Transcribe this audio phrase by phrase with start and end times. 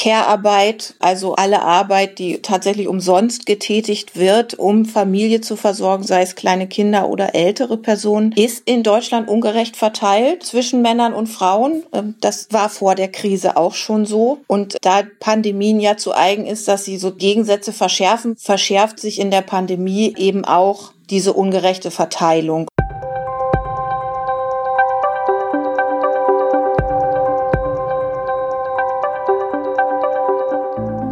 [0.00, 6.36] Care-Arbeit, also alle Arbeit, die tatsächlich umsonst getätigt wird, um Familie zu versorgen, sei es
[6.36, 11.82] kleine Kinder oder ältere Personen, ist in Deutschland ungerecht verteilt zwischen Männern und Frauen.
[11.92, 14.38] Ähm, das war vor der Krise auch schon so.
[14.46, 19.30] Und da Pandemien ja zu eigen ist, dass sie so Gegensätze verschärfen, verschärft sich in
[19.30, 22.68] der Pandemie eben auch diese ungerechte Verteilung.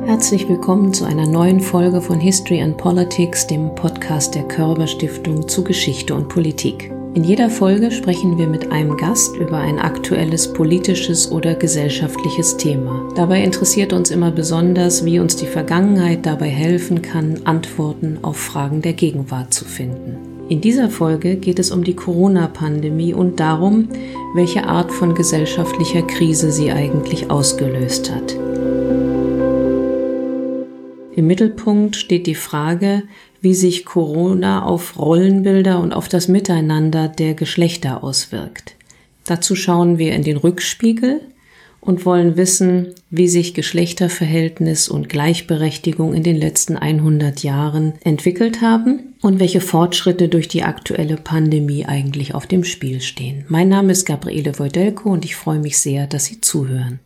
[0.08, 5.46] Herzlich willkommen zu einer neuen Folge von History and Politics, dem Podcast der Körber Stiftung
[5.46, 6.90] zu Geschichte und Politik.
[7.12, 13.06] In jeder Folge sprechen wir mit einem Gast über ein aktuelles politisches oder gesellschaftliches Thema.
[13.16, 18.80] Dabei interessiert uns immer besonders, wie uns die Vergangenheit dabei helfen kann, Antworten auf Fragen
[18.80, 20.16] der Gegenwart zu finden.
[20.48, 23.90] In dieser Folge geht es um die Corona-Pandemie und darum,
[24.34, 28.47] welche Art von gesellschaftlicher Krise sie eigentlich ausgelöst hat.
[31.18, 33.02] Im Mittelpunkt steht die Frage,
[33.40, 38.76] wie sich Corona auf Rollenbilder und auf das Miteinander der Geschlechter auswirkt.
[39.24, 41.20] Dazu schauen wir in den Rückspiegel
[41.80, 49.16] und wollen wissen, wie sich Geschlechterverhältnis und Gleichberechtigung in den letzten 100 Jahren entwickelt haben
[49.20, 53.44] und welche Fortschritte durch die aktuelle Pandemie eigentlich auf dem Spiel stehen.
[53.48, 57.00] Mein Name ist Gabriele Wojdelko und ich freue mich sehr, dass Sie zuhören.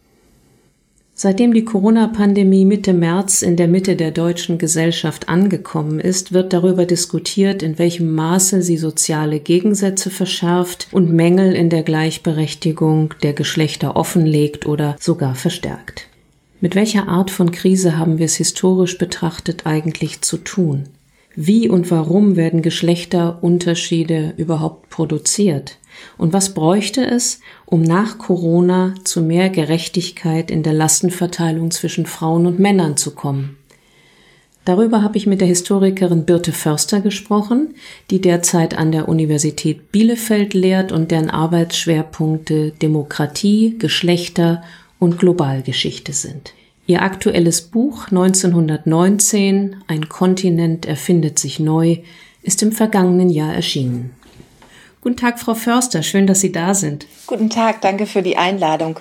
[1.14, 6.86] Seitdem die Corona-Pandemie Mitte März in der Mitte der deutschen Gesellschaft angekommen ist, wird darüber
[6.86, 13.94] diskutiert, in welchem Maße sie soziale Gegensätze verschärft und Mängel in der Gleichberechtigung der Geschlechter
[13.94, 16.08] offenlegt oder sogar verstärkt.
[16.62, 20.84] Mit welcher Art von Krise haben wir es historisch betrachtet eigentlich zu tun?
[21.34, 25.78] Wie und warum werden Geschlechterunterschiede überhaupt produziert?
[26.18, 32.46] Und was bräuchte es, um nach Corona zu mehr Gerechtigkeit in der Lastenverteilung zwischen Frauen
[32.46, 33.56] und Männern zu kommen?
[34.64, 37.74] Darüber habe ich mit der Historikerin Birte Förster gesprochen,
[38.10, 44.62] die derzeit an der Universität Bielefeld lehrt und deren Arbeitsschwerpunkte Demokratie, Geschlechter
[45.00, 46.54] und Globalgeschichte sind.
[46.86, 51.98] Ihr aktuelles Buch 1919 Ein Kontinent erfindet sich neu
[52.42, 54.10] ist im vergangenen Jahr erschienen.
[55.02, 56.04] Guten Tag, Frau Förster.
[56.04, 57.08] Schön, dass Sie da sind.
[57.26, 57.80] Guten Tag.
[57.80, 59.00] Danke für die Einladung.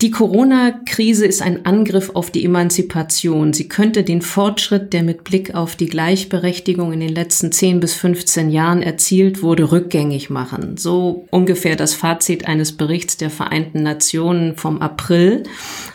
[0.00, 3.52] Die Corona-Krise ist ein Angriff auf die Emanzipation.
[3.52, 7.94] Sie könnte den Fortschritt, der mit Blick auf die Gleichberechtigung in den letzten 10 bis
[7.94, 10.76] 15 Jahren erzielt wurde, rückgängig machen.
[10.76, 15.42] So ungefähr das Fazit eines Berichts der Vereinten Nationen vom April,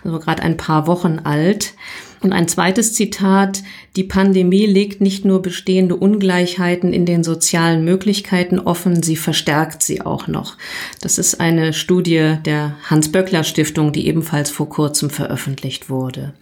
[0.03, 1.75] also gerade ein paar Wochen alt.
[2.21, 3.63] Und ein zweites Zitat,
[3.95, 10.01] die Pandemie legt nicht nur bestehende Ungleichheiten in den sozialen Möglichkeiten offen, sie verstärkt sie
[10.01, 10.57] auch noch.
[11.01, 16.33] Das ist eine Studie der Hans-Böckler-Stiftung, die ebenfalls vor kurzem veröffentlicht wurde.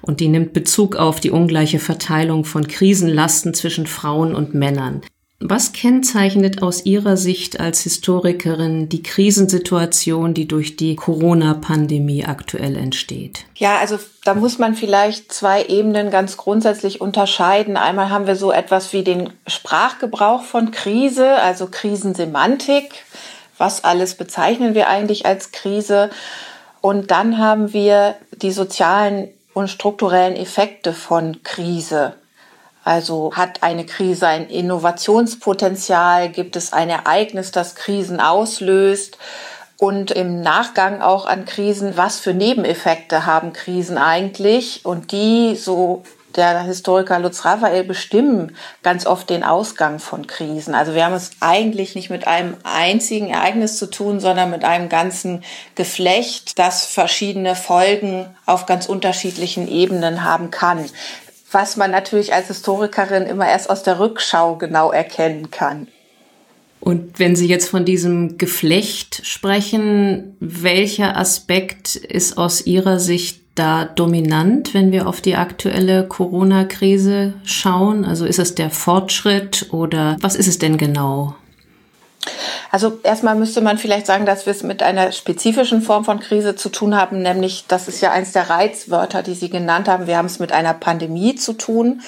[0.00, 5.02] Und die nimmt Bezug auf die ungleiche Verteilung von Krisenlasten zwischen Frauen und Männern.
[5.40, 13.44] Was kennzeichnet aus Ihrer Sicht als Historikerin die Krisensituation, die durch die Corona-Pandemie aktuell entsteht?
[13.56, 17.76] Ja, also da muss man vielleicht zwei Ebenen ganz grundsätzlich unterscheiden.
[17.76, 22.92] Einmal haben wir so etwas wie den Sprachgebrauch von Krise, also Krisensemantik.
[23.58, 26.10] Was alles bezeichnen wir eigentlich als Krise?
[26.80, 32.14] Und dann haben wir die sozialen und strukturellen Effekte von Krise.
[32.84, 36.28] Also hat eine Krise ein Innovationspotenzial?
[36.28, 39.18] Gibt es ein Ereignis, das Krisen auslöst?
[39.76, 44.84] Und im Nachgang auch an Krisen, was für Nebeneffekte haben Krisen eigentlich?
[44.84, 46.04] Und die, so
[46.36, 50.74] der Historiker Lutz Raphael, bestimmen ganz oft den Ausgang von Krisen.
[50.74, 54.88] Also wir haben es eigentlich nicht mit einem einzigen Ereignis zu tun, sondern mit einem
[54.88, 55.44] ganzen
[55.74, 60.84] Geflecht, das verschiedene Folgen auf ganz unterschiedlichen Ebenen haben kann
[61.54, 65.88] was man natürlich als Historikerin immer erst aus der Rückschau genau erkennen kann.
[66.80, 73.84] Und wenn Sie jetzt von diesem Geflecht sprechen, welcher Aspekt ist aus Ihrer Sicht da
[73.84, 78.04] dominant, wenn wir auf die aktuelle Corona-Krise schauen?
[78.04, 81.36] Also ist es der Fortschritt oder was ist es denn genau?
[82.70, 86.56] Also erstmal müsste man vielleicht sagen, dass wir es mit einer spezifischen Form von Krise
[86.56, 90.06] zu tun haben, nämlich das ist ja eins der Reizwörter, die Sie genannt haben.
[90.06, 92.02] Wir haben es mit einer Pandemie zu tun.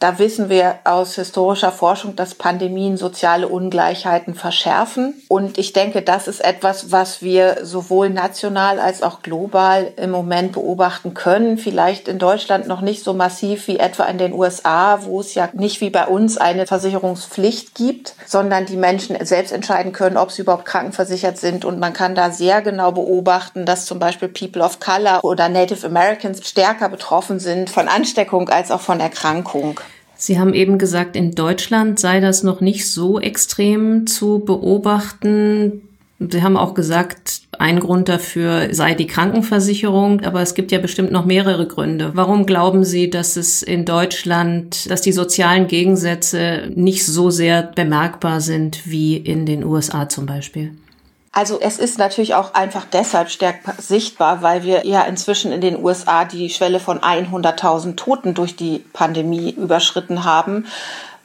[0.00, 5.22] Da wissen wir aus historischer Forschung, dass Pandemien soziale Ungleichheiten verschärfen.
[5.28, 10.52] Und ich denke, das ist etwas, was wir sowohl national als auch global im Moment
[10.52, 11.58] beobachten können.
[11.58, 15.50] Vielleicht in Deutschland noch nicht so massiv wie etwa in den USA, wo es ja
[15.52, 20.42] nicht wie bei uns eine Versicherungspflicht gibt, sondern die Menschen selbst entscheiden können, ob sie
[20.42, 21.66] überhaupt krankenversichert sind.
[21.66, 25.86] Und man kann da sehr genau beobachten, dass zum Beispiel People of Color oder Native
[25.86, 29.78] Americans stärker betroffen sind von Ansteckung als auch von Erkrankung.
[30.20, 35.80] Sie haben eben gesagt, in Deutschland sei das noch nicht so extrem zu beobachten.
[36.18, 41.10] Sie haben auch gesagt, ein Grund dafür sei die Krankenversicherung, aber es gibt ja bestimmt
[41.10, 42.10] noch mehrere Gründe.
[42.12, 48.42] Warum glauben Sie, dass es in Deutschland, dass die sozialen Gegensätze nicht so sehr bemerkbar
[48.42, 50.72] sind wie in den USA zum Beispiel?
[51.32, 55.82] Also es ist natürlich auch einfach deshalb stärker sichtbar, weil wir ja inzwischen in den
[55.82, 60.66] USA die Schwelle von 100.000 Toten durch die Pandemie überschritten haben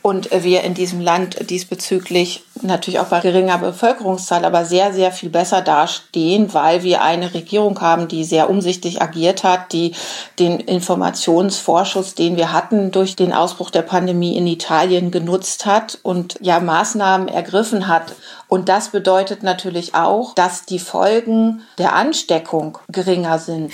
[0.06, 5.32] und wir in diesem Land diesbezüglich natürlich auch bei geringer Bevölkerungszahl, aber sehr, sehr viel
[5.32, 9.96] besser dastehen, weil wir eine Regierung haben, die sehr umsichtig agiert hat, die
[10.38, 16.36] den Informationsvorschuss, den wir hatten durch den Ausbruch der Pandemie in Italien genutzt hat und
[16.40, 18.14] ja Maßnahmen ergriffen hat.
[18.48, 23.74] Und das bedeutet natürlich auch, dass die Folgen der Ansteckung geringer sind.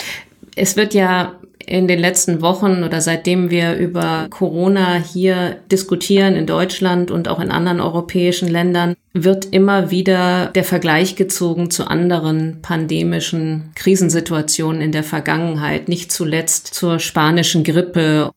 [0.56, 1.34] Es wird ja
[1.66, 7.40] in den letzten Wochen oder seitdem wir über Corona hier diskutieren in Deutschland und auch
[7.40, 14.92] in anderen europäischen Ländern, wird immer wieder der Vergleich gezogen zu anderen pandemischen Krisensituationen in
[14.92, 18.31] der Vergangenheit, nicht zuletzt zur spanischen Grippe.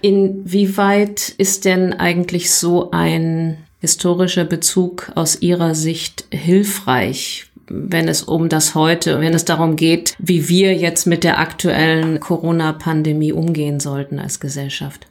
[0.00, 7.47] Inwieweit ist denn eigentlich so ein historischer Bezug aus Ihrer Sicht hilfreich?
[7.68, 12.20] Wenn es um das heute, wenn es darum geht, wie wir jetzt mit der aktuellen
[12.20, 15.06] Corona-Pandemie umgehen sollten als Gesellschaft?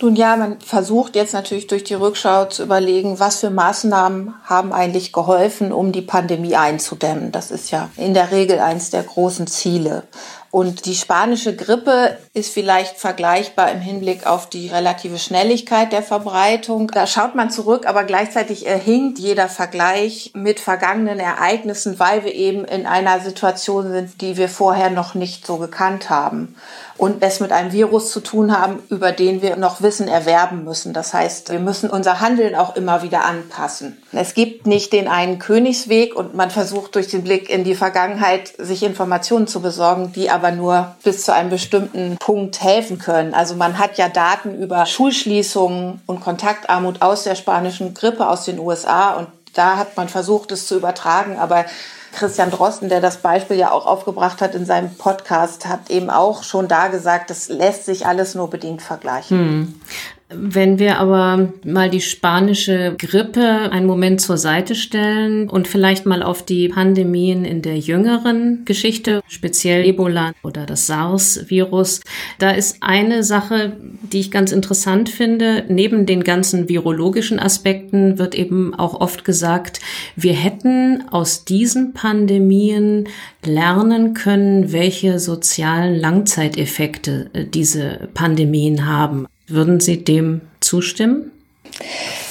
[0.00, 4.72] Nun ja, man versucht jetzt natürlich durch die Rückschau zu überlegen, was für Maßnahmen haben
[4.72, 7.32] eigentlich geholfen, um die Pandemie einzudämmen.
[7.32, 10.04] Das ist ja in der Regel eines der großen Ziele.
[10.50, 16.88] Und die spanische Grippe ist vielleicht vergleichbar im Hinblick auf die relative Schnelligkeit der Verbreitung.
[16.88, 22.64] Da schaut man zurück, aber gleichzeitig hinkt jeder Vergleich mit vergangenen Ereignissen, weil wir eben
[22.64, 26.54] in einer Situation sind, die wir vorher noch nicht so gekannt haben
[26.98, 30.92] und es mit einem Virus zu tun haben, über den wir noch Wissen erwerben müssen.
[30.92, 33.96] Das heißt, wir müssen unser Handeln auch immer wieder anpassen.
[34.12, 38.52] Es gibt nicht den einen Königsweg und man versucht durch den Blick in die Vergangenheit
[38.58, 43.32] sich Informationen zu besorgen, die aber nur bis zu einem bestimmten Punkt helfen können.
[43.32, 48.58] Also man hat ja Daten über Schulschließungen und Kontaktarmut aus der spanischen Grippe aus den
[48.58, 51.64] USA und da hat man versucht, es zu übertragen, aber
[52.12, 56.42] Christian Drosten, der das Beispiel ja auch aufgebracht hat in seinem Podcast, hat eben auch
[56.42, 59.38] schon da gesagt, das lässt sich alles nur bedingt vergleichen.
[59.38, 59.80] Hm.
[60.30, 66.22] Wenn wir aber mal die spanische Grippe einen Moment zur Seite stellen und vielleicht mal
[66.22, 72.02] auf die Pandemien in der jüngeren Geschichte, speziell Ebola oder das SARS-Virus,
[72.38, 75.64] da ist eine Sache, die ich ganz interessant finde.
[75.68, 79.80] Neben den ganzen virologischen Aspekten wird eben auch oft gesagt,
[80.14, 83.08] wir hätten aus diesen Pandemien
[83.46, 89.26] lernen können, welche sozialen Langzeiteffekte äh, diese Pandemien haben.
[89.48, 91.32] Würden Sie dem zustimmen?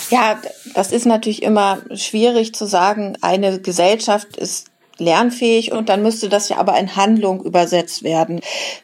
[0.09, 0.39] Ja,
[0.73, 4.67] das ist natürlich immer schwierig zu sagen, eine Gesellschaft ist
[4.99, 8.41] lernfähig und dann müsste das ja aber in Handlung übersetzt werden.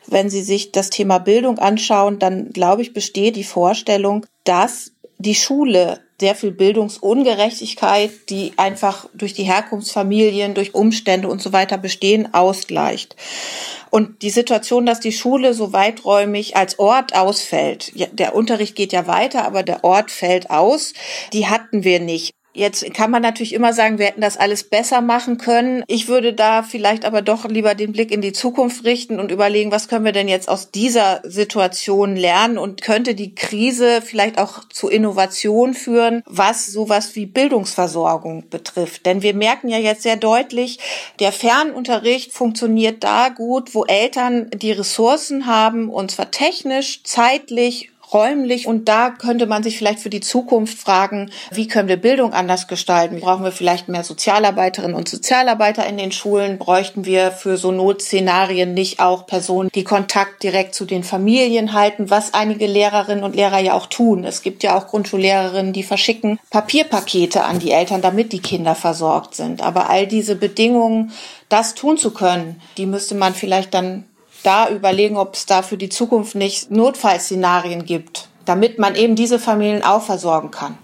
[0.08, 5.36] Wenn Sie sich das Thema Bildung anschauen, dann glaube ich, besteht die Vorstellung, dass die
[5.36, 12.33] Schule sehr viel Bildungsungerechtigkeit, die einfach durch die Herkunftsfamilien, durch Umstände und so weiter bestehen,
[12.33, 13.15] ausgleicht.
[13.89, 19.08] Und die Situation, dass die Schule so weiträumig als Ort ausfällt, der Unterricht geht ja
[19.08, 20.93] weiter, aber der Ort fällt aus,
[21.34, 22.34] die hatten wir nicht.
[22.55, 25.83] Jetzt kann man natürlich immer sagen, wir hätten das alles besser machen können.
[25.88, 29.72] Ich würde da vielleicht aber doch lieber den Blick in die Zukunft richten und überlegen,
[29.72, 34.67] was können wir denn jetzt aus dieser Situation lernen und könnte die Krise vielleicht auch
[34.69, 39.07] zu Innovation führen, was sowas wie Bildungsversorgung betrifft.
[39.07, 40.77] Denn wir merken ja jetzt sehr deutlich,
[41.19, 48.67] der Fernunterricht funktioniert da gut, wo Eltern die Ressourcen haben, und zwar technisch, zeitlich räumlich.
[48.67, 52.67] Und da könnte man sich vielleicht für die Zukunft fragen, wie können wir Bildung anders
[52.67, 53.20] gestalten?
[53.20, 56.58] Brauchen wir vielleicht mehr Sozialarbeiterinnen und Sozialarbeiter in den Schulen?
[56.58, 62.10] Bräuchten wir für so Notszenarien nicht auch Personen, die Kontakt direkt zu den Familien halten,
[62.10, 64.24] was einige Lehrerinnen und Lehrer ja auch tun.
[64.24, 69.36] Es gibt ja auch Grundschullehrerinnen, die verschicken Papierpakete an die Eltern, damit die Kinder versorgt
[69.36, 69.62] sind.
[69.62, 71.12] Aber all diese Bedingungen,
[71.50, 74.05] das tun zu können, die müsste man vielleicht dann
[74.44, 78.30] da überlegen, ob es da für die Zukunft nicht Notfallszenarien gibt.
[78.46, 80.78] damit man eben diese Familien auch versorgen kann.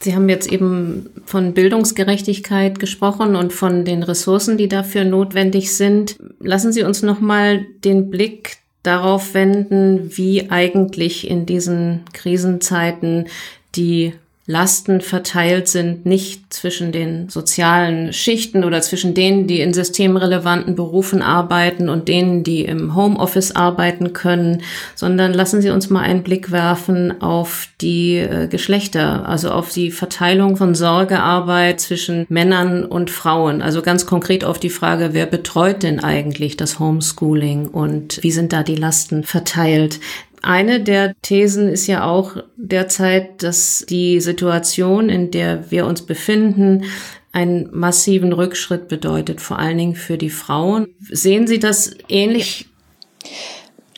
[0.00, 6.16] Sie haben jetzt eben von Bildungsgerechtigkeit gesprochen und von den Ressourcen, die dafür notwendig sind.
[6.40, 13.28] Lassen Sie uns noch mal den Blick darauf wenden, wie eigentlich in diesen Krisenzeiten
[13.76, 14.12] die
[14.46, 21.22] Lasten verteilt sind, nicht zwischen den sozialen Schichten oder zwischen denen, die in systemrelevanten Berufen
[21.22, 24.60] arbeiten und denen, die im Homeoffice arbeiten können,
[24.94, 29.90] sondern lassen Sie uns mal einen Blick werfen auf die äh, Geschlechter, also auf die
[29.90, 33.62] Verteilung von Sorgearbeit zwischen Männern und Frauen.
[33.62, 38.52] Also ganz konkret auf die Frage, wer betreut denn eigentlich das Homeschooling und wie sind
[38.52, 40.00] da die Lasten verteilt?
[40.44, 46.84] Eine der Thesen ist ja auch derzeit, dass die Situation, in der wir uns befinden,
[47.32, 50.88] einen massiven Rückschritt bedeutet, vor allen Dingen für die Frauen.
[51.00, 52.66] Sehen Sie das ähnlich?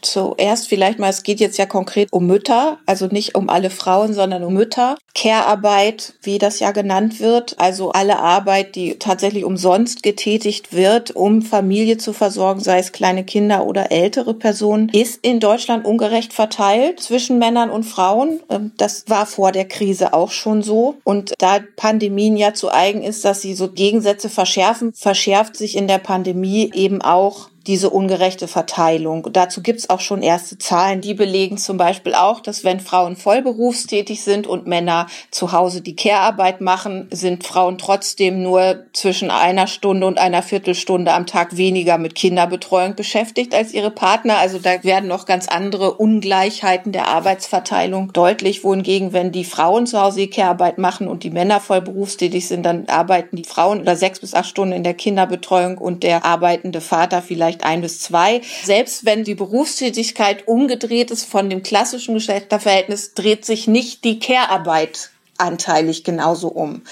[0.06, 4.14] Zuerst vielleicht mal, es geht jetzt ja konkret um Mütter, also nicht um alle Frauen,
[4.14, 4.96] sondern um Mütter.
[5.14, 11.40] Care-Arbeit, wie das ja genannt wird, also alle Arbeit, die tatsächlich umsonst getätigt wird, um
[11.40, 17.00] Familie zu versorgen, sei es kleine Kinder oder ältere Personen, ist in Deutschland ungerecht verteilt
[17.00, 18.40] zwischen Männern und Frauen.
[18.50, 20.96] Ähm, das war vor der Krise auch schon so.
[21.02, 25.88] Und da Pandemien ja zu eigen ist, dass sie so Gegensätze verschärfen, verschärft sich in
[25.88, 29.28] der Pandemie eben auch diese ungerechte Verteilung.
[29.32, 34.22] Dazu gibt's auch schon erste Zahlen, die belegen zum Beispiel auch, dass wenn Frauen vollberufstätig
[34.22, 40.06] sind und Männer zu Hause die Care-Arbeit machen, sind Frauen trotzdem nur zwischen einer Stunde
[40.06, 44.38] und einer Viertelstunde am Tag weniger mit Kinderbetreuung beschäftigt als ihre Partner.
[44.38, 50.00] Also da werden noch ganz andere Ungleichheiten der Arbeitsverteilung deutlich, wohingegen, wenn die Frauen zu
[50.00, 54.20] Hause die Care-Arbeit machen und die Männer vollberufstätig sind, dann arbeiten die Frauen oder sechs
[54.20, 58.40] bis acht Stunden in der Kinderbetreuung und der arbeitende Vater vielleicht vielleicht ein bis zwei.
[58.64, 65.10] Selbst wenn die Berufstätigkeit umgedreht ist von dem klassischen Geschlechterverhältnis, dreht sich nicht die Care-Arbeit
[65.38, 66.82] anteilig genauso um.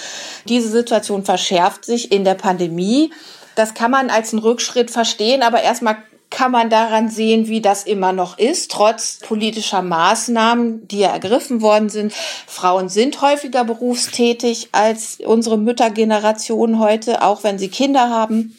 [0.49, 3.11] Diese Situation verschärft sich in der Pandemie.
[3.55, 5.97] Das kann man als einen Rückschritt verstehen, aber erstmal
[6.31, 11.63] kann man daran sehen, wie das immer noch ist, trotz politischer Maßnahmen, die ja ergriffen
[11.63, 12.13] worden sind.
[12.47, 18.57] Frauen sind häufiger berufstätig als unsere Müttergeneration heute, auch wenn sie Kinder haben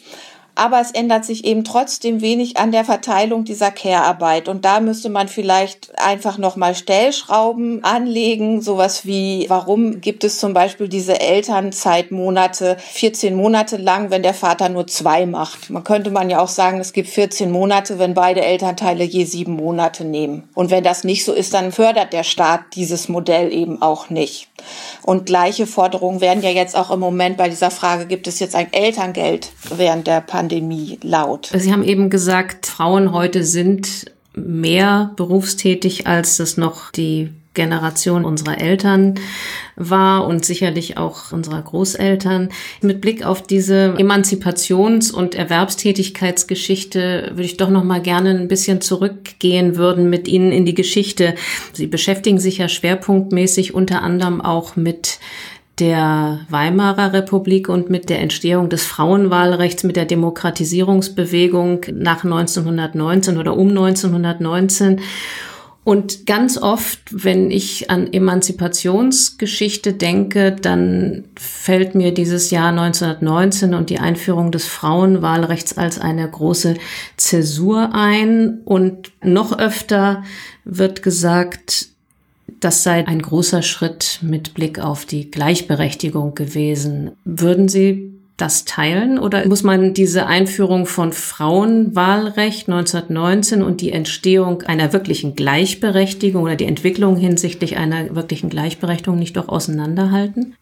[0.56, 4.48] aber es ändert sich eben trotzdem wenig an der Verteilung dieser Care-Arbeit.
[4.48, 10.54] Und da müsste man vielleicht einfach nochmal Stellschrauben anlegen, sowas wie, warum gibt es zum
[10.54, 15.70] Beispiel diese Elternzeitmonate 14 Monate lang, wenn der Vater nur zwei macht?
[15.70, 19.52] Man könnte man ja auch sagen, es gibt 14 Monate, wenn beide Elternteile je sieben
[19.52, 20.48] Monate nehmen.
[20.54, 24.48] Und wenn das nicht so ist, dann fördert der Staat dieses Modell eben auch nicht.
[25.02, 28.54] Und gleiche Forderungen werden ja jetzt auch im Moment bei dieser Frage, gibt es jetzt
[28.54, 31.50] ein Elterngeld während der Pandemie laut?
[31.54, 38.60] Sie haben eben gesagt, Frauen heute sind mehr berufstätig, als das noch die Generation unserer
[38.60, 39.14] Eltern
[39.74, 42.50] war und sicherlich auch unserer Großeltern.
[42.80, 48.80] Mit Blick auf diese Emanzipations- und Erwerbstätigkeitsgeschichte würde ich doch noch mal gerne ein bisschen
[48.80, 51.34] zurückgehen würden mit Ihnen in die Geschichte.
[51.72, 55.18] Sie beschäftigen sich ja schwerpunktmäßig unter anderem auch mit
[55.78, 63.56] der Weimarer Republik und mit der Entstehung des Frauenwahlrechts, mit der Demokratisierungsbewegung nach 1919 oder
[63.56, 65.00] um 1919.
[65.86, 73.88] Und ganz oft, wenn ich an Emanzipationsgeschichte denke, dann fällt mir dieses Jahr 1919 und
[73.88, 76.74] die Einführung des Frauenwahlrechts als eine große
[77.16, 78.62] Zäsur ein.
[78.64, 80.24] Und noch öfter
[80.64, 81.86] wird gesagt,
[82.58, 87.12] das sei ein großer Schritt mit Blick auf die Gleichberechtigung gewesen.
[87.24, 94.62] Würden Sie das teilen oder muss man diese Einführung von Frauenwahlrecht 1919 und die Entstehung
[94.62, 100.54] einer wirklichen Gleichberechtigung oder die Entwicklung hinsichtlich einer wirklichen Gleichberechtigung nicht doch auseinanderhalten?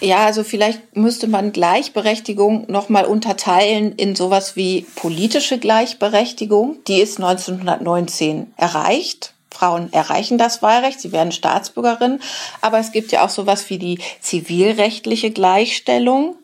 [0.00, 6.78] Ja, also vielleicht müsste man Gleichberechtigung nochmal unterteilen in sowas wie politische Gleichberechtigung.
[6.88, 9.34] Die ist 1919 erreicht.
[9.52, 12.20] Frauen erreichen das Wahlrecht, sie werden Staatsbürgerin,
[12.62, 16.34] aber es gibt ja auch sowas wie die zivilrechtliche Gleichstellung.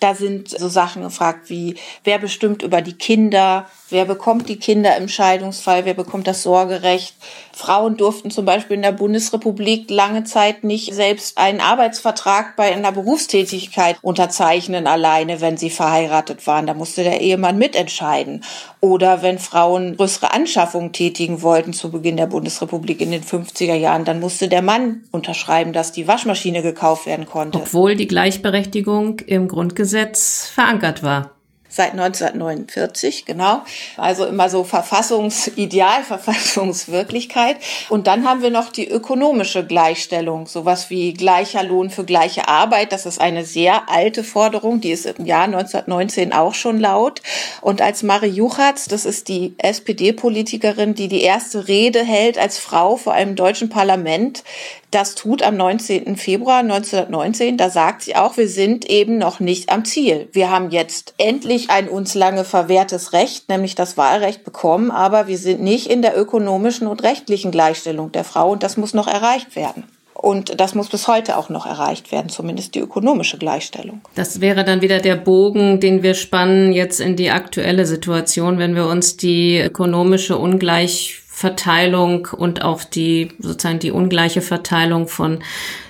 [0.00, 4.96] Da sind so Sachen gefragt wie, wer bestimmt über die Kinder, wer bekommt die Kinder
[4.96, 7.14] im Scheidungsfall, wer bekommt das Sorgerecht.
[7.52, 12.92] Frauen durften zum Beispiel in der Bundesrepublik lange Zeit nicht selbst einen Arbeitsvertrag bei einer
[12.92, 16.66] Berufstätigkeit unterzeichnen, alleine, wenn sie verheiratet waren.
[16.66, 18.44] Da musste der Ehemann mitentscheiden.
[18.80, 24.04] Oder wenn Frauen größere Anschaffungen tätigen wollten zu Beginn der Bundesrepublik in den 50er Jahren,
[24.04, 27.58] dann musste der Mann unterschreiben, dass die Waschmaschine gekauft werden konnte.
[27.58, 31.37] Obwohl die Gleichberechtigung im Grundgesetz verankert war.
[31.70, 33.60] Seit 1949, genau.
[33.98, 37.58] Also immer so Verfassungsideal, Verfassungswirklichkeit.
[37.90, 42.92] Und dann haben wir noch die ökonomische Gleichstellung, sowas wie gleicher Lohn für gleiche Arbeit.
[42.92, 47.20] Das ist eine sehr alte Forderung, die ist im Jahr 1919 auch schon laut.
[47.60, 52.96] Und als Marie Juchatz, das ist die SPD-Politikerin, die die erste Rede hält als Frau
[52.96, 54.42] vor einem deutschen Parlament,
[54.90, 56.16] das tut am 19.
[56.16, 57.56] Februar 1919.
[57.56, 60.28] Da sagt sie auch, wir sind eben noch nicht am Ziel.
[60.32, 65.38] Wir haben jetzt endlich ein uns lange verwehrtes Recht, nämlich das Wahlrecht bekommen, aber wir
[65.38, 69.56] sind nicht in der ökonomischen und rechtlichen Gleichstellung der Frau und das muss noch erreicht
[69.56, 69.84] werden.
[70.14, 74.00] Und das muss bis heute auch noch erreicht werden, zumindest die ökonomische Gleichstellung.
[74.16, 78.74] Das wäre dann wieder der Bogen, den wir spannen jetzt in die aktuelle Situation, wenn
[78.74, 85.38] wir uns die ökonomische Ungleichheit Verteilung und auch die sozusagen die ungleiche Verteilung von,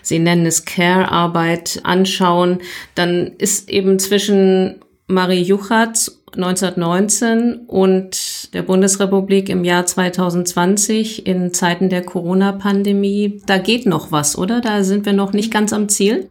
[0.02, 2.58] Sie nennen es Care-Arbeit anschauen,
[2.94, 11.88] dann ist eben zwischen Marie Juchatz 1919 und der Bundesrepublik im Jahr 2020 in Zeiten
[11.88, 14.60] der Corona-Pandemie, da geht noch was, oder?
[14.60, 16.28] Da sind wir noch nicht ganz am Ziel.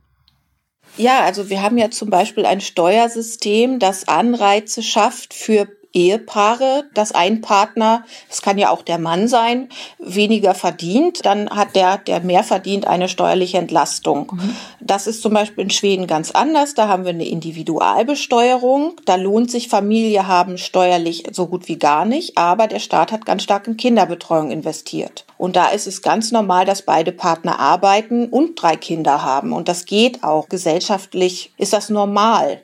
[0.96, 7.12] Ja, also wir haben ja zum Beispiel ein Steuersystem, das Anreize schafft für Ehepaare, dass
[7.12, 12.20] ein Partner, es kann ja auch der Mann sein, weniger verdient, dann hat der, der
[12.22, 14.34] mehr verdient, eine steuerliche Entlastung.
[14.34, 14.56] Mhm.
[14.80, 16.74] Das ist zum Beispiel in Schweden ganz anders.
[16.74, 18.94] Da haben wir eine Individualbesteuerung.
[19.06, 23.26] Da lohnt sich Familie haben steuerlich so gut wie gar nicht, aber der Staat hat
[23.26, 25.26] ganz stark in Kinderbetreuung investiert.
[25.38, 29.54] Und da ist es ganz normal, dass beide Partner arbeiten und drei Kinder haben.
[29.54, 30.50] Und das geht auch.
[30.50, 32.62] Gesellschaftlich ist das normal.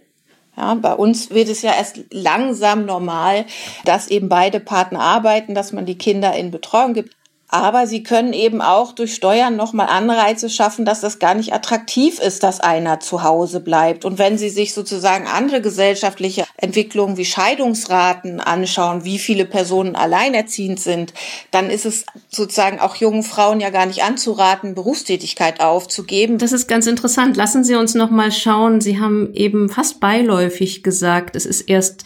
[0.56, 3.46] Ja, bei uns wird es ja erst langsam normal,
[3.86, 7.16] dass eben beide Partner arbeiten, dass man die Kinder in Betreuung gibt.
[7.54, 12.18] Aber sie können eben auch durch Steuern nochmal Anreize schaffen, dass das gar nicht attraktiv
[12.18, 14.06] ist, dass einer zu Hause bleibt.
[14.06, 20.80] Und wenn Sie sich sozusagen andere gesellschaftliche Entwicklungen wie Scheidungsraten anschauen, wie viele Personen alleinerziehend
[20.80, 21.14] sind,
[21.52, 26.40] dann ist es sozusagen auch jungen Frauen ja gar nicht anzuraten, Berufstätigkeit aufzugeben.
[26.40, 27.38] Das ist ganz interessant.
[27.38, 28.82] Lassen Sie uns nochmal schauen.
[28.82, 32.04] Sie haben eben fast beiläufig gesagt, es ist erst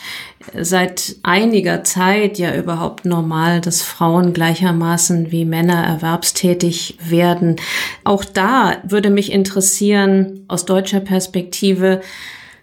[0.59, 7.57] seit einiger Zeit ja überhaupt normal, dass Frauen gleichermaßen wie Männer erwerbstätig werden.
[8.03, 12.01] Auch da würde mich interessieren, aus deutscher Perspektive,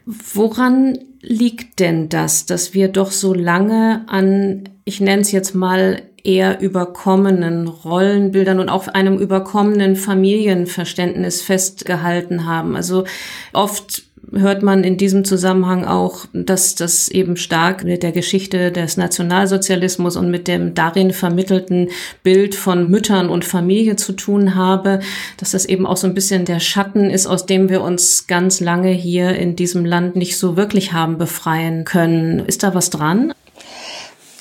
[0.07, 6.03] woran liegt denn das, dass wir doch so lange an, ich nenne es jetzt mal,
[6.23, 12.77] eher überkommenen Rollenbildern und auch einem überkommenen Familienverständnis festgehalten haben.
[12.77, 13.05] Also
[13.53, 18.97] oft hört man in diesem Zusammenhang auch, dass das eben stark mit der Geschichte des
[18.97, 21.89] Nationalsozialismus und mit dem darin vermittelten
[22.23, 25.01] Bild von Müttern und Familie zu tun habe,
[25.37, 28.61] dass das eben auch so ein bisschen der Schatten ist, aus dem wir uns ganz
[28.61, 32.41] lange hier in diesem Land nicht so wirklich haben befreien können.
[32.41, 33.33] Ist da was dran?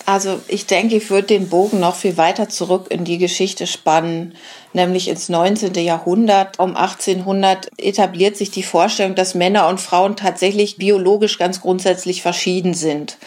[0.05, 4.35] Also ich denke, ich würde den Bogen noch viel weiter zurück in die Geschichte spannen,
[4.73, 5.73] nämlich ins 19.
[5.75, 6.59] Jahrhundert.
[6.59, 12.73] Um 1800 etabliert sich die Vorstellung, dass Männer und Frauen tatsächlich biologisch ganz grundsätzlich verschieden
[12.73, 13.17] sind.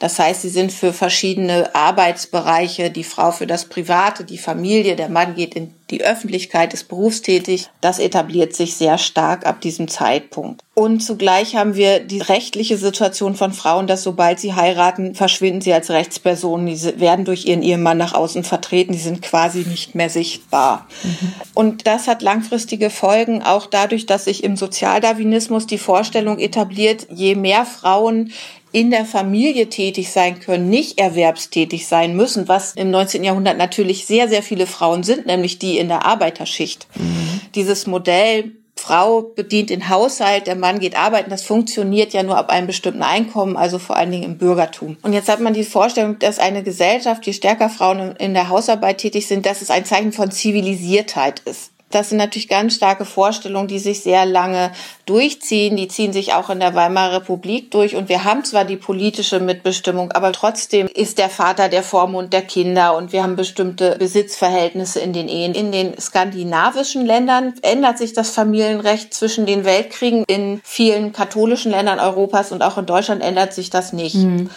[0.00, 5.10] Das heißt, sie sind für verschiedene Arbeitsbereiche, die Frau für das Private, die Familie, der
[5.10, 7.68] Mann geht in die Öffentlichkeit, ist berufstätig.
[7.80, 10.62] Das etabliert sich sehr stark ab diesem Zeitpunkt.
[10.74, 15.74] Und zugleich haben wir die rechtliche Situation von Frauen, dass sobald sie heiraten, verschwinden sie
[15.74, 16.66] als Rechtspersonen.
[16.66, 18.92] Die werden durch ihren Ehemann nach außen vertreten.
[18.92, 20.86] Die sind quasi nicht mehr sichtbar.
[21.02, 21.32] Mhm.
[21.52, 27.34] Und das hat langfristige Folgen, auch dadurch, dass sich im Sozialdarwinismus die Vorstellung etabliert, je
[27.34, 28.32] mehr Frauen
[28.72, 33.24] in der Familie tätig sein können, nicht erwerbstätig sein müssen, was im 19.
[33.24, 36.86] Jahrhundert natürlich sehr, sehr viele Frauen sind, nämlich die in der Arbeiterschicht.
[36.94, 37.40] Mhm.
[37.54, 42.48] Dieses Modell, Frau bedient den Haushalt, der Mann geht arbeiten, das funktioniert ja nur ab
[42.48, 44.96] einem bestimmten Einkommen, also vor allen Dingen im Bürgertum.
[45.02, 48.98] Und jetzt hat man die Vorstellung, dass eine Gesellschaft, je stärker Frauen in der Hausarbeit
[48.98, 51.72] tätig sind, dass es ein Zeichen von Zivilisiertheit ist.
[51.90, 54.70] Das sind natürlich ganz starke Vorstellungen, die sich sehr lange
[55.06, 55.76] durchziehen.
[55.76, 57.96] Die ziehen sich auch in der Weimarer Republik durch.
[57.96, 62.42] Und wir haben zwar die politische Mitbestimmung, aber trotzdem ist der Vater der Vormund der
[62.42, 65.52] Kinder und wir haben bestimmte Besitzverhältnisse in den Ehen.
[65.54, 70.24] In den skandinavischen Ländern ändert sich das Familienrecht zwischen den Weltkriegen.
[70.28, 74.14] In vielen katholischen Ländern Europas und auch in Deutschland ändert sich das nicht.
[74.14, 74.48] Mhm.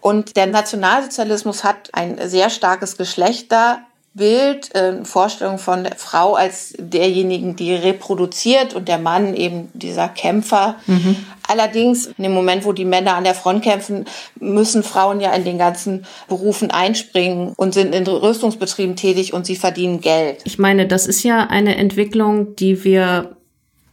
[0.00, 3.80] Und der Nationalsozialismus hat ein sehr starkes Geschlechter
[4.12, 10.08] Bild, äh, Vorstellung von der Frau als derjenigen, die reproduziert und der Mann eben dieser
[10.08, 10.76] Kämpfer.
[10.86, 11.14] Mhm.
[11.46, 14.06] Allerdings, in dem Moment, wo die Männer an der Front kämpfen,
[14.40, 19.56] müssen Frauen ja in den ganzen Berufen einspringen und sind in Rüstungsbetrieben tätig und sie
[19.56, 20.42] verdienen Geld.
[20.44, 23.36] Ich meine, das ist ja eine Entwicklung, die wir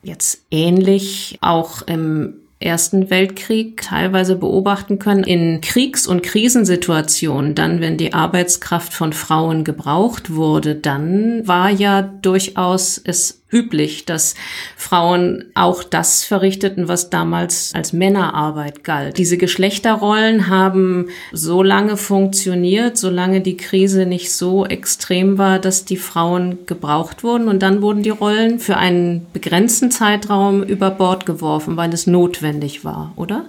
[0.02, 5.24] jetzt ähnlich auch im Ersten Weltkrieg teilweise beobachten können.
[5.24, 12.02] In Kriegs- und Krisensituationen, dann, wenn die Arbeitskraft von Frauen gebraucht wurde, dann war ja
[12.02, 14.36] durchaus es üblich, dass
[14.76, 19.18] Frauen auch das verrichteten, was damals als Männerarbeit galt.
[19.18, 25.98] Diese Geschlechterrollen haben so lange funktioniert, solange die Krise nicht so extrem war, dass die
[25.98, 31.78] Frauen gebraucht wurden und dann wurden die Rollen für einen begrenzten Zeitraum über Bord geworfen,
[31.78, 33.46] weil es notwendig war, oder?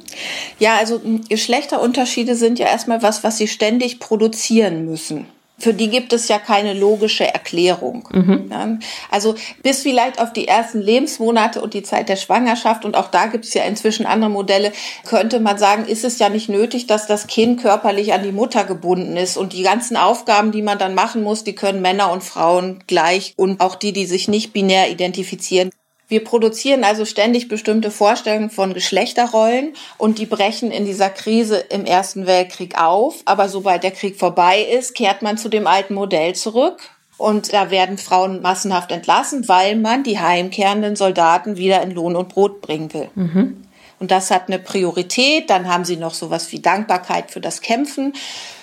[0.61, 5.27] Ja, also Geschlechterunterschiede sind ja erstmal was, was sie ständig produzieren müssen
[5.59, 8.09] für die gibt es ja keine logische Erklärung.
[8.13, 8.81] Mhm.
[9.11, 13.27] Also bis vielleicht auf die ersten Lebensmonate und die Zeit der Schwangerschaft, und auch da
[13.27, 14.73] gibt es ja inzwischen andere Modelle,
[15.05, 18.65] könnte man sagen, ist es ja nicht nötig, dass das Kind körperlich an die Mutter
[18.65, 19.37] gebunden ist.
[19.37, 23.35] Und die ganzen Aufgaben, die man dann machen muss, die können Männer und Frauen gleich
[23.37, 25.71] und auch die, die sich nicht binär identifizieren,
[26.09, 31.85] wir produzieren also ständig bestimmte Vorstellungen von Geschlechterrollen und die brechen in dieser Krise im
[31.85, 33.17] Ersten Weltkrieg auf.
[33.27, 36.81] Aber sobald der Krieg vorbei ist, kehrt man zu dem alten Modell zurück.
[37.19, 42.31] Und da werden Frauen massenhaft entlassen, weil man die heimkehrenden Soldaten wieder in Lohn und
[42.31, 43.11] Brot bringen will.
[43.15, 43.65] Mhm.
[43.99, 45.51] Und das hat eine Priorität.
[45.51, 48.15] Dann haben sie noch sowas wie Dankbarkeit für das Kämpfen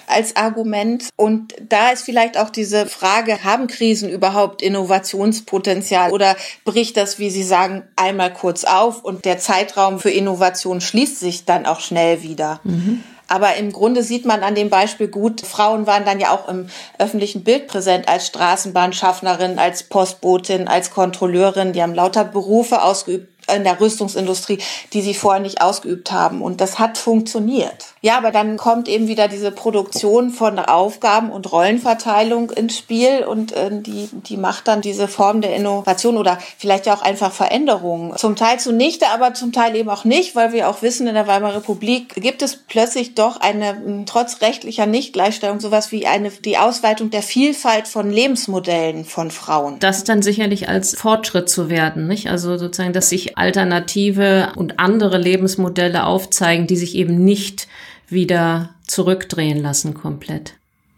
[0.07, 1.09] als Argument.
[1.15, 7.29] Und da ist vielleicht auch diese Frage, haben Krisen überhaupt Innovationspotenzial oder bricht das, wie
[7.29, 12.23] Sie sagen, einmal kurz auf und der Zeitraum für Innovation schließt sich dann auch schnell
[12.23, 12.59] wieder?
[12.63, 13.03] Mhm.
[13.27, 16.67] Aber im Grunde sieht man an dem Beispiel gut, Frauen waren dann ja auch im
[16.99, 21.73] öffentlichen Bild präsent als Straßenbahnschaffnerin, als Postbotin, als Kontrolleurin.
[21.73, 24.59] Die haben lauter Berufe ausgeübt in der Rüstungsindustrie,
[24.93, 26.41] die sie vorher nicht ausgeübt haben.
[26.41, 27.85] Und das hat funktioniert.
[28.01, 33.51] Ja, aber dann kommt eben wieder diese Produktion von Aufgaben und Rollenverteilung ins Spiel und
[33.53, 38.15] äh, die, die macht dann diese Form der Innovation oder vielleicht ja auch einfach Veränderungen.
[38.17, 41.27] Zum Teil zunichte, aber zum Teil eben auch nicht, weil wir auch wissen, in der
[41.27, 47.09] Weimarer Republik gibt es plötzlich doch eine, trotz rechtlicher Nichtgleichstellung, sowas wie eine, die Ausweitung
[47.09, 49.79] der Vielfalt von Lebensmodellen von Frauen.
[49.79, 52.29] Das dann sicherlich als Fortschritt zu werden, nicht?
[52.29, 57.67] Also sozusagen, dass sich alternative und andere Lebensmodelle aufzeigen, die sich eben nicht
[58.07, 60.53] wieder zurückdrehen lassen komplett.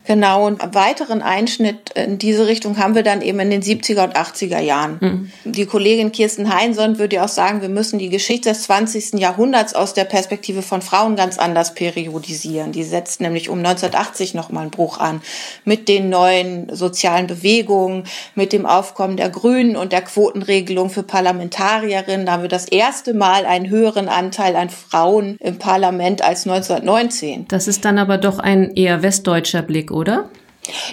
[0.07, 4.05] Genau, und einen weiteren Einschnitt in diese Richtung haben wir dann eben in den 70er
[4.05, 4.97] und 80er Jahren.
[5.01, 5.31] Mhm.
[5.43, 9.19] Die Kollegin Kirsten Heinsohn würde ja auch sagen, wir müssen die Geschichte des 20.
[9.19, 12.71] Jahrhunderts aus der Perspektive von Frauen ganz anders periodisieren.
[12.71, 15.21] Die setzt nämlich um 1980 nochmal einen Bruch an
[15.65, 22.25] mit den neuen sozialen Bewegungen, mit dem Aufkommen der Grünen und der Quotenregelung für Parlamentarierinnen.
[22.25, 27.49] Da haben wir das erste Mal einen höheren Anteil an Frauen im Parlament als 1919.
[27.49, 30.29] Das ist dann aber doch ein eher westdeutscher Blick, oder?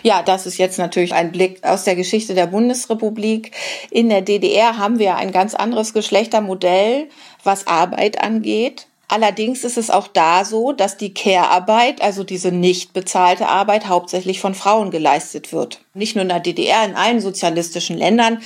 [0.02, 3.52] Ja, das ist jetzt natürlich ein Blick aus der Geschichte der Bundesrepublik.
[3.90, 7.08] In der DDR haben wir ein ganz anderes Geschlechtermodell,
[7.42, 8.86] was Arbeit angeht.
[9.08, 14.40] Allerdings ist es auch da so, dass die Care-Arbeit, also diese nicht bezahlte Arbeit, hauptsächlich
[14.40, 15.80] von Frauen geleistet wird.
[15.92, 18.40] Nicht nur in der DDR, in allen sozialistischen Ländern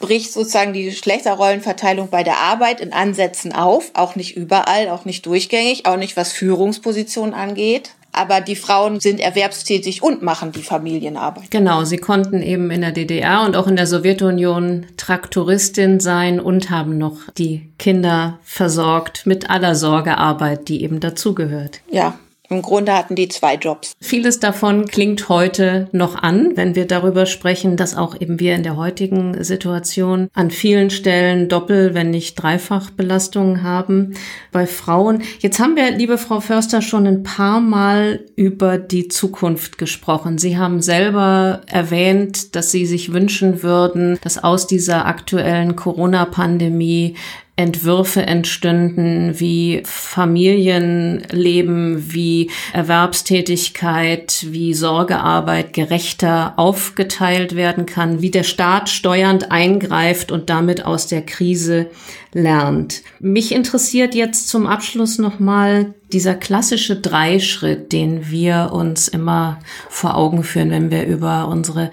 [0.00, 5.24] bricht sozusagen die Geschlechterrollenverteilung bei der Arbeit in Ansätzen auf, auch nicht überall, auch nicht
[5.26, 11.50] durchgängig, auch nicht was Führungspositionen angeht aber die Frauen sind erwerbstätig und machen die Familienarbeit.
[11.50, 16.70] Genau, sie konnten eben in der DDR und auch in der Sowjetunion Traktoristin sein und
[16.70, 21.80] haben noch die Kinder versorgt mit aller Sorgearbeit, die eben dazugehört.
[21.90, 22.18] Ja,
[22.52, 23.92] im Grunde hatten die zwei Jobs.
[24.00, 28.62] Vieles davon klingt heute noch an, wenn wir darüber sprechen, dass auch eben wir in
[28.62, 34.14] der heutigen Situation an vielen Stellen Doppel, wenn nicht Dreifachbelastungen haben
[34.52, 35.22] bei Frauen.
[35.40, 40.38] Jetzt haben wir, liebe Frau Förster, schon ein paar Mal über die Zukunft gesprochen.
[40.38, 47.16] Sie haben selber erwähnt, dass Sie sich wünschen würden, dass aus dieser aktuellen Corona-Pandemie
[47.62, 58.88] Entwürfe entstünden, wie Familienleben, wie Erwerbstätigkeit, wie Sorgearbeit gerechter aufgeteilt werden kann, wie der Staat
[58.88, 61.86] steuernd eingreift und damit aus der Krise
[62.32, 63.02] lernt.
[63.20, 70.42] Mich interessiert jetzt zum Abschluss nochmal dieser klassische Dreischritt, den wir uns immer vor Augen
[70.42, 71.92] führen, wenn wir über unsere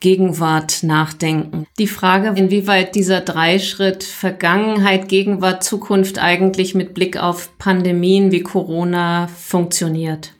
[0.00, 1.66] Gegenwart nachdenken.
[1.78, 9.28] Die Frage, inwieweit dieser Dreischritt Vergangenheit, Gegenwart, Zukunft eigentlich mit Blick auf Pandemien wie Corona
[9.28, 10.32] funktioniert.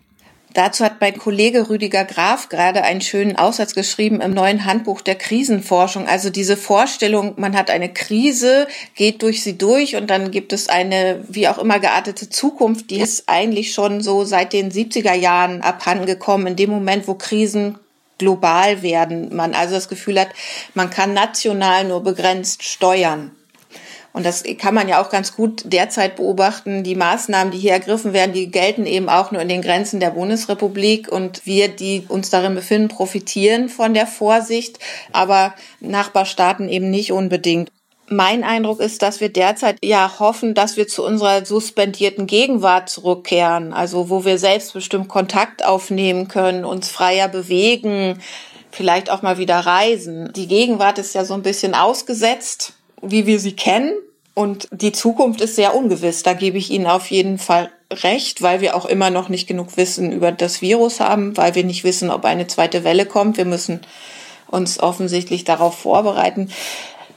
[0.55, 5.15] Dazu hat mein Kollege Rüdiger Graf gerade einen schönen Aussatz geschrieben im neuen Handbuch der
[5.15, 6.09] Krisenforschung.
[6.09, 10.69] Also diese Vorstellung, man hat eine Krise, geht durch sie durch und dann gibt es
[10.69, 15.61] eine wie auch immer geartete Zukunft, die ist eigentlich schon so seit den 70er Jahren
[15.61, 16.49] abhandengekommen.
[16.49, 17.79] In dem Moment, wo Krisen
[18.21, 19.35] global werden.
[19.35, 20.29] Man also das Gefühl hat,
[20.75, 23.33] man kann national nur begrenzt steuern.
[24.13, 26.83] Und das kann man ja auch ganz gut derzeit beobachten.
[26.83, 30.11] Die Maßnahmen, die hier ergriffen werden, die gelten eben auch nur in den Grenzen der
[30.11, 31.11] Bundesrepublik.
[31.11, 34.79] Und wir, die uns darin befinden, profitieren von der Vorsicht,
[35.13, 37.71] aber Nachbarstaaten eben nicht unbedingt.
[38.13, 43.73] Mein Eindruck ist, dass wir derzeit ja hoffen, dass wir zu unserer suspendierten Gegenwart zurückkehren,
[43.73, 48.19] also wo wir selbstbestimmt Kontakt aufnehmen können, uns freier bewegen,
[48.73, 50.33] vielleicht auch mal wieder reisen.
[50.35, 53.93] Die Gegenwart ist ja so ein bisschen ausgesetzt, wie wir sie kennen.
[54.35, 56.25] Und die Zukunft ist sehr ungewiss.
[56.25, 59.77] Da gebe ich Ihnen auf jeden Fall recht, weil wir auch immer noch nicht genug
[59.77, 63.37] Wissen über das Virus haben, weil wir nicht wissen, ob eine zweite Welle kommt.
[63.37, 63.83] Wir müssen
[64.49, 66.51] uns offensichtlich darauf vorbereiten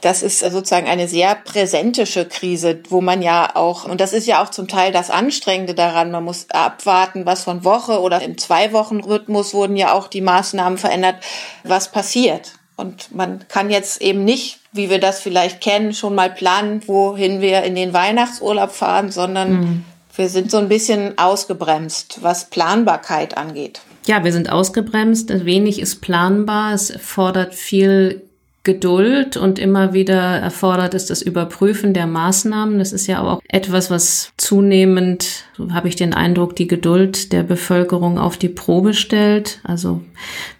[0.04, 4.42] das ist sozusagen eine sehr präsentische Krise, wo man ja auch, und das ist ja
[4.42, 9.54] auch zum Teil das Anstrengende daran, man muss abwarten, was von Woche oder im Zwei-Wochen-Rhythmus
[9.54, 11.16] wurden ja auch die Maßnahmen verändert,
[11.62, 12.52] was passiert.
[12.76, 17.40] Und man kann jetzt eben nicht, wie wir das vielleicht kennen, schon mal planen, wohin
[17.40, 19.84] wir in den Weihnachtsurlaub fahren, sondern mhm.
[20.16, 23.80] wir sind so ein bisschen ausgebremst, was Planbarkeit angeht.
[24.06, 25.46] Ja, wir sind ausgebremst.
[25.46, 26.74] Wenig ist planbar.
[26.74, 28.22] Es fordert viel
[28.64, 32.78] Geduld und immer wieder erfordert ist das Überprüfen der Maßnahmen.
[32.78, 37.42] Das ist ja auch etwas, was zunehmend, so habe ich den Eindruck, die Geduld der
[37.42, 39.60] Bevölkerung auf die Probe stellt.
[39.64, 40.00] Also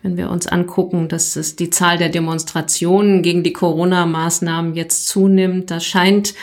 [0.02, 5.70] wenn wir uns angucken, dass es die Zahl der Demonstrationen gegen die Corona-Maßnahmen jetzt zunimmt,
[5.70, 6.34] das scheint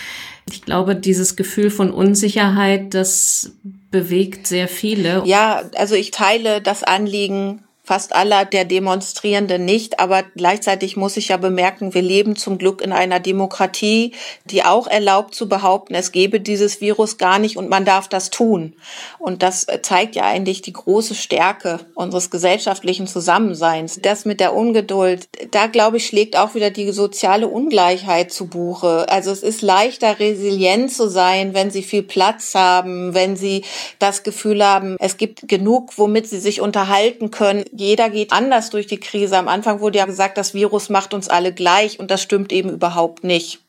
[0.49, 3.53] ich glaube, dieses Gefühl von Unsicherheit, das
[3.91, 5.21] bewegt sehr viele.
[5.25, 9.99] Ja, also ich teile das Anliegen fast aller der Demonstrierenden nicht.
[9.99, 14.13] Aber gleichzeitig muss ich ja bemerken, wir leben zum Glück in einer Demokratie,
[14.45, 18.29] die auch erlaubt zu behaupten, es gebe dieses Virus gar nicht und man darf das
[18.29, 18.75] tun.
[19.19, 23.99] Und das zeigt ja eigentlich die große Stärke unseres gesellschaftlichen Zusammenseins.
[24.01, 29.05] Das mit der Ungeduld, da glaube ich, schlägt auch wieder die soziale Ungleichheit zu Buche.
[29.09, 33.65] Also es ist leichter, resilient zu sein, wenn sie viel Platz haben, wenn sie
[33.99, 38.87] das Gefühl haben, es gibt genug, womit sie sich unterhalten können jeder geht anders durch
[38.87, 39.37] die Krise.
[39.37, 42.69] Am Anfang wurde ja gesagt, das Virus macht uns alle gleich und das stimmt eben
[42.69, 43.59] überhaupt nicht.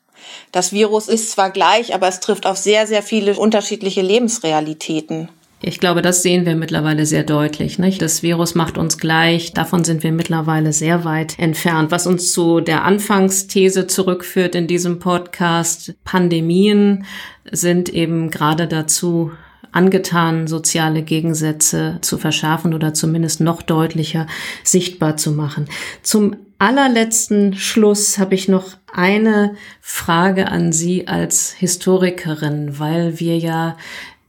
[0.52, 5.28] Das Virus ist zwar gleich, aber es trifft auf sehr, sehr viele unterschiedliche Lebensrealitäten.
[5.64, 7.78] Ich glaube, das sehen wir mittlerweile sehr deutlich.
[7.78, 8.02] Nicht?
[8.02, 9.52] Das Virus macht uns gleich.
[9.52, 11.92] Davon sind wir mittlerweile sehr weit entfernt.
[11.92, 17.06] Was uns zu der Anfangsthese zurückführt in diesem Podcast, Pandemien
[17.50, 19.30] sind eben gerade dazu
[19.72, 24.26] angetan, soziale Gegensätze zu verschärfen oder zumindest noch deutlicher
[24.62, 25.66] sichtbar zu machen.
[26.02, 33.76] Zum allerletzten Schluss habe ich noch eine Frage an Sie als Historikerin, weil wir ja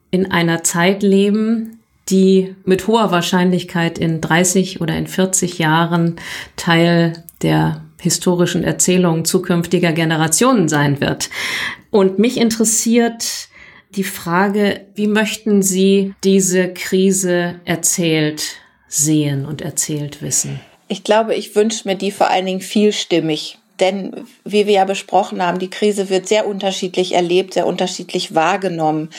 [0.10, 1.80] in einer Zeit leben,
[2.10, 6.16] die mit hoher Wahrscheinlichkeit in 30 oder in 40 Jahren
[6.56, 11.30] Teil der historischen Erzählungen zukünftiger Generationen sein wird.
[11.92, 13.48] Und mich interessiert,
[13.96, 20.60] die Frage, wie möchten Sie diese Krise erzählt sehen und erzählt wissen?
[20.88, 23.58] Ich glaube, ich wünsche mir die vor allen Dingen vielstimmig.
[23.80, 29.10] Denn wie wir ja besprochen haben, die Krise wird sehr unterschiedlich erlebt, sehr unterschiedlich wahrgenommen.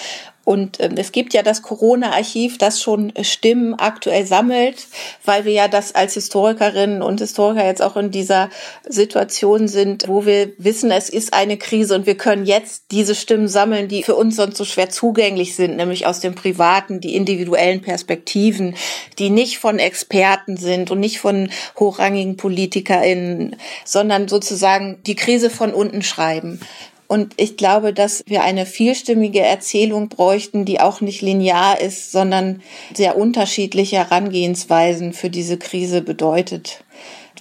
[0.44, 4.86] Und ähm, es gibt ja das Corona-Archiv, das schon Stimmen aktuell sammelt,
[5.24, 8.50] weil wir ja das als Historikerinnen und Historiker jetzt auch in dieser
[8.86, 13.48] Situation sind, wo wir wissen, es ist eine Krise und wir können jetzt diese Stimmen
[13.48, 17.80] sammeln, die für uns sonst so schwer zugänglich sind, nämlich aus dem privaten, die individuellen
[17.80, 18.76] Perspektiven,
[19.18, 25.72] die nicht von Experten sind und nicht von hochrangigen PolitikerInnen, sondern sozusagen die Krise von
[25.72, 26.60] unten schreiben.
[27.06, 32.62] Und ich glaube, dass wir eine vielstimmige Erzählung bräuchten, die auch nicht linear ist, sondern
[32.94, 36.82] sehr unterschiedliche Herangehensweisen für diese Krise bedeutet.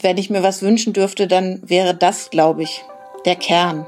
[0.01, 2.83] Wenn ich mir was wünschen dürfte, dann wäre das, glaube ich,
[3.25, 3.85] der Kern.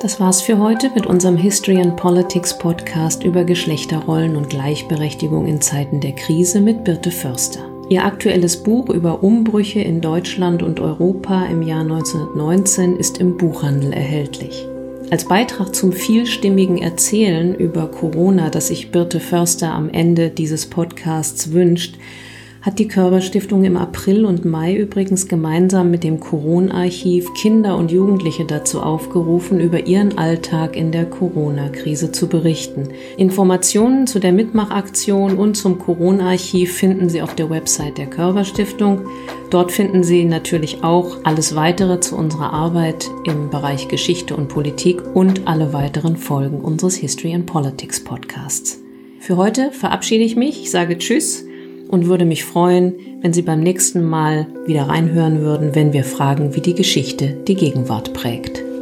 [0.00, 5.62] Das war's für heute mit unserem History and Politics Podcast über Geschlechterrollen und Gleichberechtigung in
[5.62, 7.73] Zeiten der Krise mit Birte Förster.
[7.90, 13.92] Ihr aktuelles Buch über Umbrüche in Deutschland und Europa im Jahr 1919 ist im Buchhandel
[13.92, 14.66] erhältlich.
[15.10, 21.52] Als Beitrag zum vielstimmigen Erzählen über Corona, das sich Birte Förster am Ende dieses Podcasts
[21.52, 21.96] wünscht,
[22.64, 28.46] hat die Körperstiftung im April und Mai übrigens gemeinsam mit dem Corona-Archiv Kinder und Jugendliche
[28.46, 32.88] dazu aufgerufen, über ihren Alltag in der Corona-Krise zu berichten.
[33.18, 39.02] Informationen zu der Mitmachaktion und zum Corona-Archiv finden Sie auf der Website der Körperstiftung.
[39.50, 45.02] Dort finden Sie natürlich auch alles weitere zu unserer Arbeit im Bereich Geschichte und Politik
[45.12, 48.80] und alle weiteren Folgen unseres History and Politics Podcasts.
[49.20, 51.44] Für heute verabschiede ich mich, ich sage Tschüss
[51.94, 56.54] und würde mich freuen, wenn Sie beim nächsten Mal wieder reinhören würden, wenn wir fragen,
[56.54, 58.73] wie die Geschichte die Gegenwart prägt.